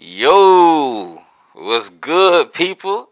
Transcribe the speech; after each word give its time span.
Yo, 0.00 1.20
what's 1.54 1.88
good, 1.88 2.52
people? 2.52 3.08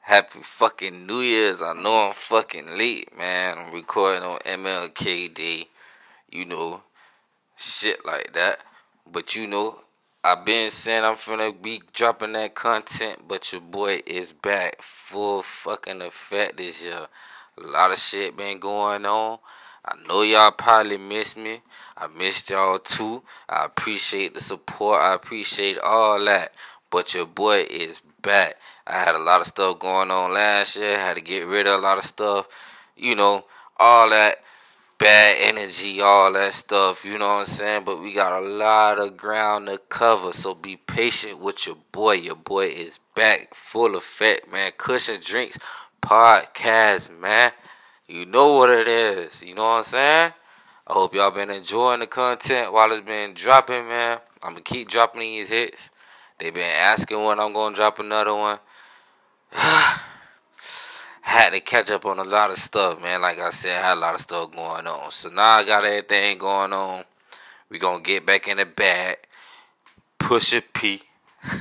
Happy 0.00 0.38
fucking 0.40 1.06
New 1.06 1.20
Year's. 1.20 1.60
I 1.60 1.74
know 1.74 2.06
I'm 2.06 2.14
fucking 2.14 2.78
late, 2.78 3.14
man. 3.14 3.58
I'm 3.58 3.74
recording 3.74 4.22
on 4.22 4.38
MLKD, 4.38 5.66
you 6.32 6.46
know, 6.46 6.80
shit 7.58 8.06
like 8.06 8.32
that. 8.32 8.60
But 9.12 9.36
you 9.36 9.48
know, 9.48 9.80
I've 10.24 10.46
been 10.46 10.70
saying 10.70 11.04
I'm 11.04 11.16
finna 11.16 11.60
be 11.60 11.82
dropping 11.92 12.32
that 12.32 12.54
content, 12.54 13.28
but 13.28 13.52
your 13.52 13.60
boy 13.60 14.00
is 14.06 14.32
back 14.32 14.80
full 14.80 15.42
fucking 15.42 16.00
effect 16.00 16.56
this 16.56 16.82
year. 16.82 17.06
A 17.58 17.66
lot 17.66 17.90
of 17.90 17.98
shit 17.98 18.34
been 18.34 18.58
going 18.58 19.04
on. 19.04 19.40
I 19.88 19.96
know 20.06 20.20
y'all 20.20 20.50
probably 20.50 20.98
missed 20.98 21.38
me. 21.38 21.62
I 21.96 22.08
missed 22.08 22.50
y'all 22.50 22.78
too. 22.78 23.22
I 23.48 23.64
appreciate 23.64 24.34
the 24.34 24.40
support. 24.42 25.00
I 25.00 25.14
appreciate 25.14 25.78
all 25.78 26.22
that. 26.26 26.54
But 26.90 27.14
your 27.14 27.24
boy 27.24 27.62
is 27.70 28.02
back. 28.20 28.56
I 28.86 29.02
had 29.02 29.14
a 29.14 29.18
lot 29.18 29.40
of 29.40 29.46
stuff 29.46 29.78
going 29.78 30.10
on 30.10 30.34
last 30.34 30.76
year. 30.76 30.94
I 30.94 31.00
had 31.00 31.14
to 31.14 31.22
get 31.22 31.46
rid 31.46 31.66
of 31.66 31.80
a 31.80 31.82
lot 31.82 31.96
of 31.96 32.04
stuff. 32.04 32.90
You 32.98 33.14
know, 33.14 33.46
all 33.78 34.10
that 34.10 34.42
bad 34.98 35.36
energy, 35.40 36.02
all 36.02 36.34
that 36.34 36.52
stuff. 36.52 37.06
You 37.06 37.16
know 37.18 37.28
what 37.28 37.40
I'm 37.40 37.44
saying? 37.46 37.84
But 37.86 38.02
we 38.02 38.12
got 38.12 38.42
a 38.42 38.46
lot 38.46 38.98
of 38.98 39.16
ground 39.16 39.68
to 39.68 39.78
cover. 39.78 40.34
So 40.34 40.54
be 40.54 40.76
patient 40.76 41.38
with 41.38 41.66
your 41.66 41.76
boy. 41.92 42.14
Your 42.14 42.36
boy 42.36 42.66
is 42.66 42.98
back 43.14 43.54
full 43.54 43.96
effect, 43.96 44.52
man. 44.52 44.72
Cushion 44.76 45.18
Drinks 45.24 45.58
podcast, 46.02 47.18
man. 47.18 47.52
You 48.08 48.24
know 48.24 48.54
what 48.54 48.70
it 48.70 48.88
is. 48.88 49.44
You 49.44 49.54
know 49.54 49.64
what 49.64 49.76
I'm 49.76 49.82
saying? 49.84 50.32
I 50.86 50.92
hope 50.94 51.14
y'all 51.14 51.30
been 51.30 51.50
enjoying 51.50 52.00
the 52.00 52.06
content 52.06 52.72
while 52.72 52.90
it's 52.90 53.02
been 53.02 53.34
dropping, 53.34 53.86
man. 53.86 54.18
I'm 54.42 54.52
gonna 54.52 54.62
keep 54.62 54.88
dropping 54.88 55.20
these 55.20 55.50
hits. 55.50 55.90
They 56.38 56.50
been 56.50 56.64
asking 56.64 57.22
when 57.22 57.38
I'm 57.38 57.52
gonna 57.52 57.76
drop 57.76 57.98
another 57.98 58.34
one. 58.34 58.58
had 61.28 61.50
to 61.50 61.60
catch 61.60 61.90
up 61.90 62.06
on 62.06 62.18
a 62.18 62.24
lot 62.24 62.50
of 62.50 62.56
stuff, 62.56 63.02
man. 63.02 63.20
Like 63.20 63.38
I 63.38 63.50
said, 63.50 63.76
I 63.76 63.88
had 63.88 63.98
a 63.98 64.00
lot 64.00 64.14
of 64.14 64.22
stuff 64.22 64.50
going 64.52 64.86
on. 64.86 65.10
So 65.10 65.28
now 65.28 65.58
I 65.58 65.64
got 65.64 65.84
everything 65.84 66.38
going 66.38 66.72
on. 66.72 67.04
We 67.68 67.78
gonna 67.78 68.02
get 68.02 68.24
back 68.24 68.48
in 68.48 68.56
the 68.56 68.64
bag. 68.64 69.18
Push 70.18 70.54
a 70.54 70.62
P. 70.62 71.02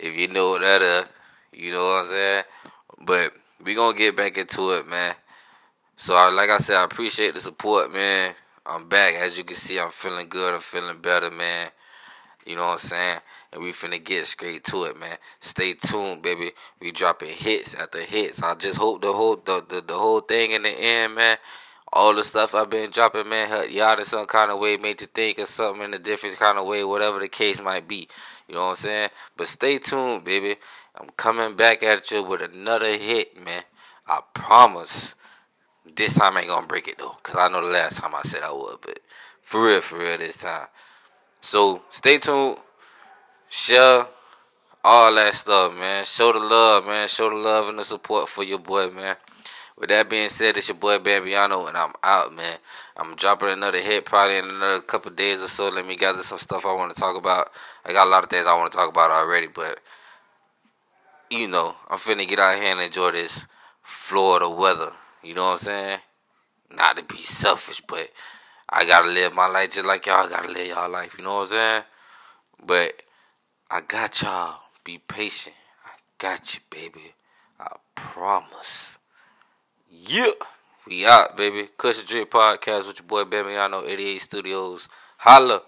if 0.00 0.16
you 0.16 0.26
know 0.26 0.50
what 0.50 0.62
that 0.62 0.82
is, 0.82 1.06
you 1.52 1.70
know 1.70 1.84
what 1.84 2.00
I'm 2.00 2.06
saying. 2.06 2.44
But 3.02 3.32
we 3.64 3.74
gonna 3.74 3.96
get 3.96 4.16
back 4.16 4.38
into 4.38 4.72
it, 4.72 4.88
man. 4.88 5.14
So, 5.96 6.14
like 6.30 6.50
I 6.50 6.58
said, 6.58 6.76
I 6.76 6.84
appreciate 6.84 7.34
the 7.34 7.40
support, 7.40 7.92
man. 7.92 8.34
I'm 8.64 8.88
back. 8.88 9.14
As 9.14 9.36
you 9.36 9.44
can 9.44 9.56
see, 9.56 9.78
I'm 9.78 9.90
feeling 9.90 10.28
good. 10.28 10.54
I'm 10.54 10.60
feeling 10.60 10.98
better, 10.98 11.30
man. 11.30 11.68
You 12.46 12.56
know 12.56 12.66
what 12.66 12.72
I'm 12.72 12.78
saying? 12.78 13.18
And 13.52 13.62
we 13.62 13.72
finna 13.72 14.02
get 14.02 14.26
straight 14.26 14.64
to 14.64 14.84
it, 14.84 14.98
man. 14.98 15.18
Stay 15.40 15.74
tuned, 15.74 16.22
baby. 16.22 16.52
We 16.80 16.90
dropping 16.90 17.30
hits 17.30 17.74
after 17.74 18.00
hits. 18.00 18.42
I 18.42 18.54
just 18.54 18.78
hope 18.78 19.02
the 19.02 19.12
whole 19.12 19.36
the, 19.36 19.64
the, 19.68 19.82
the 19.82 19.94
whole 19.94 20.20
thing 20.20 20.52
in 20.52 20.62
the 20.62 20.70
end, 20.70 21.14
man. 21.14 21.36
All 21.92 22.14
the 22.14 22.22
stuff 22.22 22.54
I've 22.54 22.70
been 22.70 22.90
dropping, 22.90 23.28
man, 23.28 23.70
y'all 23.70 23.98
in 23.98 24.04
some 24.04 24.26
kind 24.26 24.50
of 24.50 24.60
way, 24.60 24.76
made 24.76 25.00
you 25.00 25.08
think 25.08 25.38
of 25.38 25.48
something 25.48 25.82
in 25.82 25.94
a 25.94 25.98
different 25.98 26.36
kind 26.36 26.56
of 26.56 26.66
way, 26.66 26.84
whatever 26.84 27.18
the 27.18 27.28
case 27.28 27.60
might 27.60 27.88
be. 27.88 28.06
You 28.46 28.54
know 28.54 28.62
what 28.62 28.68
I'm 28.68 28.74
saying? 28.76 29.08
But 29.36 29.48
stay 29.48 29.78
tuned, 29.78 30.24
baby. 30.24 30.56
I'm 30.94 31.08
coming 31.16 31.56
back 31.56 31.82
at 31.82 32.10
you 32.10 32.22
with 32.22 32.42
another 32.42 32.96
hit, 32.96 33.42
man. 33.42 33.62
I 34.06 34.20
promise. 34.34 35.14
This 35.96 36.14
time 36.14 36.36
I 36.36 36.40
ain't 36.40 36.48
gonna 36.48 36.66
break 36.66 36.86
it 36.86 36.98
though, 36.98 37.16
cause 37.22 37.36
I 37.36 37.48
know 37.48 37.64
the 37.64 37.72
last 37.72 38.00
time 38.00 38.14
I 38.14 38.22
said 38.22 38.42
I 38.42 38.52
would, 38.52 38.78
but 38.82 39.00
for 39.42 39.66
real, 39.66 39.80
for 39.80 39.98
real 39.98 40.18
this 40.18 40.36
time. 40.36 40.66
So 41.40 41.82
stay 41.88 42.18
tuned, 42.18 42.58
share 43.48 44.06
all 44.84 45.14
that 45.14 45.34
stuff, 45.34 45.78
man. 45.78 46.04
Show 46.04 46.32
the 46.32 46.38
love, 46.38 46.86
man. 46.86 47.08
Show 47.08 47.30
the 47.30 47.36
love 47.36 47.68
and 47.68 47.78
the 47.78 47.84
support 47.84 48.28
for 48.28 48.44
your 48.44 48.58
boy, 48.58 48.90
man. 48.90 49.16
With 49.78 49.88
that 49.88 50.10
being 50.10 50.28
said, 50.28 50.56
it's 50.56 50.68
your 50.68 50.76
boy 50.76 50.98
Bambiano, 50.98 51.66
and 51.66 51.76
I'm 51.76 51.92
out, 52.02 52.34
man. 52.34 52.58
I'm 52.96 53.16
dropping 53.16 53.48
another 53.48 53.80
hit 53.80 54.04
probably 54.04 54.36
in 54.36 54.44
another 54.44 54.80
couple 54.80 55.10
days 55.10 55.42
or 55.42 55.48
so. 55.48 55.68
Let 55.68 55.86
me 55.86 55.96
gather 55.96 56.22
some 56.22 56.38
stuff 56.38 56.66
I 56.66 56.74
want 56.74 56.94
to 56.94 57.00
talk 57.00 57.16
about. 57.16 57.50
I 57.84 57.92
got 57.92 58.06
a 58.06 58.10
lot 58.10 58.22
of 58.22 58.30
things 58.30 58.46
I 58.46 58.56
want 58.56 58.70
to 58.70 58.76
talk 58.76 58.90
about 58.90 59.10
already, 59.10 59.46
but 59.46 59.80
you 61.30 61.48
know, 61.48 61.76
I'm 61.88 61.98
finna 61.98 62.28
get 62.28 62.38
out 62.38 62.56
here 62.56 62.72
and 62.72 62.80
enjoy 62.80 63.12
this 63.12 63.46
Florida 63.82 64.48
weather. 64.48 64.90
You 65.22 65.34
know 65.34 65.44
what 65.44 65.52
I'm 65.52 65.58
saying? 65.58 65.98
Not 66.70 66.96
to 66.96 67.04
be 67.04 67.22
selfish, 67.22 67.82
but 67.86 68.10
I 68.68 68.84
gotta 68.84 69.08
live 69.08 69.32
my 69.32 69.46
life 69.48 69.70
just 69.70 69.86
like 69.86 70.06
y'all 70.06 70.28
gotta 70.28 70.48
live 70.48 70.68
y'all 70.68 70.90
life. 70.90 71.16
You 71.18 71.24
know 71.24 71.36
what 71.36 71.40
I'm 71.40 71.46
saying? 71.46 71.82
But 72.64 73.02
I 73.70 73.80
got 73.80 74.22
y'all. 74.22 74.60
Be 74.84 74.98
patient. 74.98 75.56
I 75.84 75.90
got 76.18 76.54
you, 76.54 76.60
baby. 76.70 77.14
I 77.58 77.76
promise. 77.94 78.99
Yeah. 79.90 80.30
We 80.86 81.04
out, 81.04 81.36
baby. 81.36 81.68
Cushion 81.76 82.06
Drink 82.06 82.30
Podcast 82.30 82.86
with 82.86 83.00
your 83.00 83.06
boy 83.08 83.24
Bamiano 83.24 83.86
88 83.86 84.18
Studios. 84.20 84.88
Holla. 85.18 85.62